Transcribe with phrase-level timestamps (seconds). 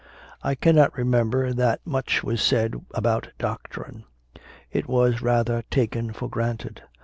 [0.41, 4.05] I cannot remember that much was said about doctrine;
[4.71, 6.81] it was, rather, taken for granted.